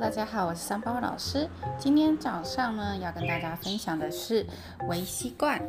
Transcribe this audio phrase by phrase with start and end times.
[0.00, 1.48] 大家好，我是三包老师。
[1.76, 4.46] 今天早上呢，要跟大家分享的是
[4.88, 5.60] 微习惯。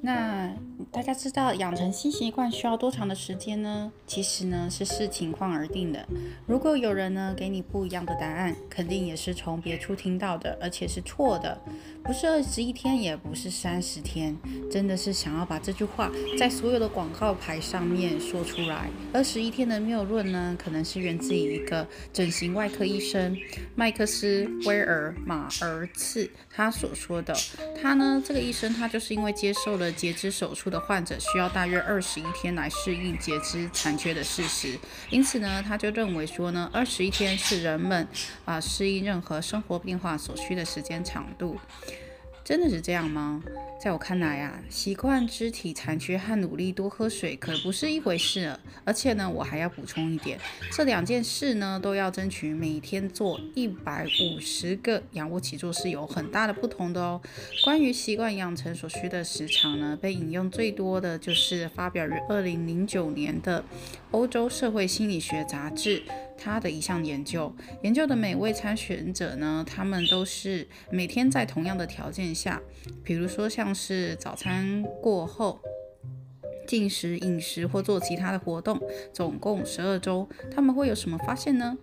[0.00, 0.52] 那
[0.90, 3.92] 大家知道养成新习惯需要多长的时间呢？
[4.06, 6.04] 其实呢是视情况而定的。
[6.46, 11.60] 如果有人呢给你不一样的答案，肯定也是从别处听到的，而且是错的。
[12.02, 14.36] 不是二十一天，也不是三十天，
[14.68, 18.90] 真的是想要把这句话在所有的广告牌上面说出来。
[19.12, 23.36] 二十一天的谬论呢，可能是源自于一个整形外科医生
[23.76, 27.32] 麦克斯威尔马尔茨他所说的。
[27.80, 38.08] 他呢，这个医生他就是因为接受受了截肢手术的患者需要大约二十一天来适应截肢残缺的事实，因此呢，他就认为说呢，二十一天是人们
[38.44, 41.58] 啊适应任何生活变化所需的时间长度。
[42.44, 43.42] 真的是这样吗？
[43.80, 48.56] 在我看来啊，习惯肢体残缺和努力多喝水可不是一回事。
[48.84, 50.38] 而且呢，我还要补充一点，
[50.72, 57.20] 这两件事呢，都要争取每天做一百五十个仰卧起坐是有很大的不同的哦。
[57.64, 63.64] 关于习惯养成所需的时长呢，被引用最多的就是发表于二零零九年的
[64.10, 66.02] 欧洲社会心理学杂志。
[66.42, 72.60] 他的一项研究，研究的每位参选者呢，他们都是每天在同样的条件下，
[73.04, 75.60] 比如说像是早餐过后
[76.66, 78.80] 进食饮食或做其他的活动，
[79.12, 81.76] 总共十二周，他们会有什么发现呢？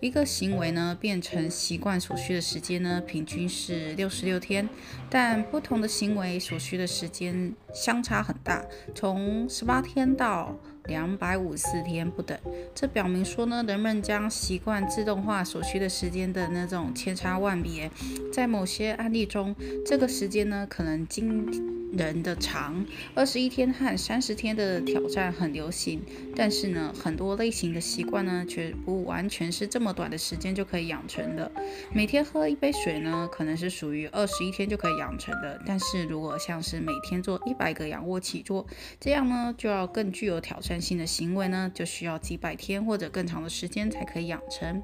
[0.00, 4.66] 一个行为呢变成习惯所需的时间呢，平均是六十六天，
[5.10, 8.64] 但不同的行为所需的时间相差很大，
[8.94, 10.56] 从十八天到。
[10.86, 12.38] 两百五十天不等，
[12.74, 17.90] 这表明说呢，人们将习惯自动化所需的时间的那种千差万别，
[18.32, 21.75] 在某些案例中，这个时间呢可能今。
[21.96, 26.02] 人的长二十一天和三十天的挑战很流行，
[26.34, 31.50] 但是呢，很多类型的习惯呢，却不完全是这么短的时间就可以养成的。
[31.92, 38.66] 每天喝一杯水呢，可能是属于二十一天就可以养成的，但是如果像是每天做一百个仰卧起坐，
[39.00, 44.82] 这样呢，就要更具有挑战性的行为呢，就需要几百天或者更长的时间才可以养成。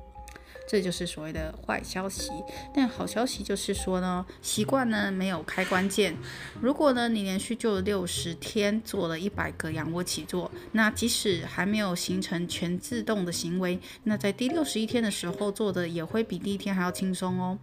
[0.68, 2.30] 这就是所谓的坏消息，
[2.74, 6.16] 但好消息就是说呢，习惯呢没有开关键。
[6.60, 17.58] 如果呢你连续做了六十天，做了一百个仰卧起坐，那即使还没有形成全自动的行为，那在第六十一天的时候做的也会比第一天还要轻松哦。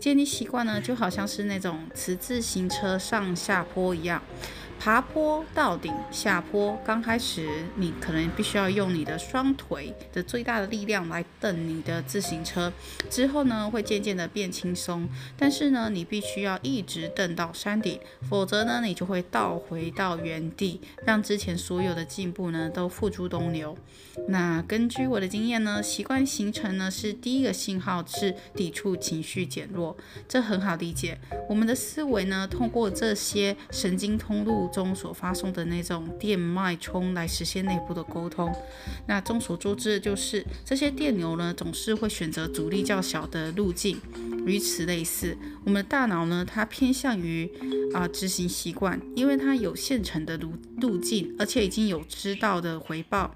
[0.00, 4.22] 建立习惯呢，就好像是那种骑自行车上下坡一样。
[4.78, 12.72] 爬坡到顶，下坡刚开始，你可能必须要用你的双腿的最大的力量来蹬你的自行车，
[13.10, 15.08] 之后呢会渐渐的变轻松。
[15.36, 17.98] 但是呢，你必须要一直蹬到山顶，
[18.30, 23.76] 否则呢你就会倒回到原地，让之前所有的进步呢都付诸东流。
[24.28, 29.96] 那根据我的经验呢，习惯形成呢是第一个信号是抵触情绪减弱，
[30.28, 31.18] 这很好理解。
[31.48, 34.67] 我们的思维呢通过这些神经通路。
[34.68, 38.54] 中所发送的那种电脉冲来实现内部的沟通。
[39.06, 44.00] 那众所周知的就是这些电流呢，总是会选择阻力较小的路径。
[44.46, 47.50] 与此类似，我们的大脑呢，它偏向于
[47.92, 53.34] 啊执行习惯，因为它有现成的路路径，而且已经有知道的回报。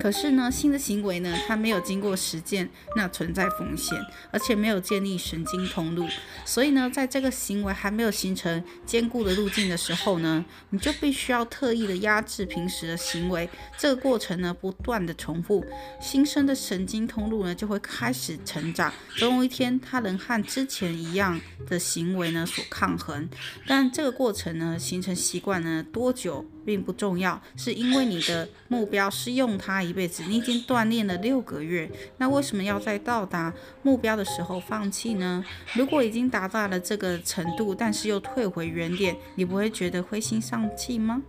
[0.00, 3.96] 可是呢，新的行为呢，它没有经过实践，那存在风险，
[4.32, 6.08] 而且没有建立神经通路，
[6.44, 13.48] 所以呢，在这个行为还没有形成坚固的路径的时候呢，你就必须要特意的压制平时的行为，
[13.78, 15.64] 这个过程呢，不断的重复，
[16.00, 23.28] 新生的神经通路呢，就会开始成长，总有一天它能和之前一样的行为呢所抗衡，
[23.68, 26.44] 但这个过程呢，形成习惯呢，多久？
[26.64, 30.22] 并不重要，是因为你的目标是用它一辈子。
[30.28, 33.52] 你已经锻炼了六个月，那为什么要在到达
[33.82, 35.44] 目标的时候放弃呢？
[35.74, 41.22] 如果已经达到了这个程度，但是又退回原点，你不会觉得灰心丧气吗？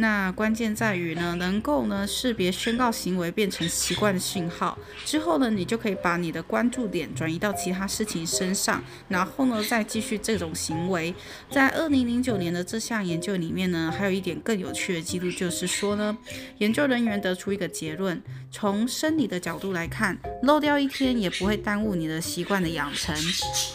[0.00, 11.12] 那关键在于呢，能够呢识别宣告行为变成习惯的信号之后呢，你就可以把你的关注点转移到其他事情身上，然后呢再继续这种行为。
[11.50, 16.16] 在二零零九年的这项研究里面呢，还有一点更有趣的记录，就是说呢，
[16.58, 18.22] 研究人员得出一个结论：
[18.52, 23.12] 从生理的角度来看，漏掉一天也不会耽误你的习惯的养成，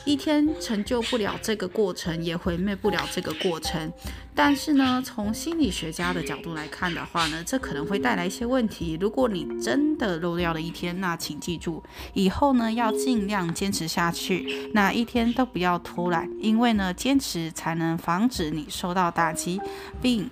[0.06, 3.92] 一天成就不了这个过程，也毁灭不了这个过程。
[4.36, 8.98] 但是呢，从心理学家的角度来看的话呢，这可能会带来一些问题。
[9.02, 11.84] 如果你真的漏掉了一天，那请记住，
[12.14, 19.60] 以后呢要尽量坚持下去，那一天都不要偷懒，因为呢坚持才能防止你受到打击，
[20.02, 20.30] 并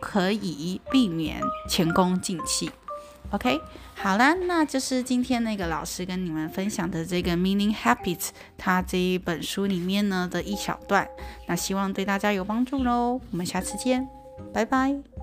[0.00, 2.70] 可以避免前功尽弃。
[3.30, 3.60] OK，
[3.94, 11.06] 好啦，那就是今天那个老师跟你们分享的这个 Meaning Habits，它这一本书里面呢的一小段，
[11.46, 13.20] 那希望对大家有帮助喽。
[13.30, 14.08] 我们下次见，
[14.52, 15.17] 拜拜。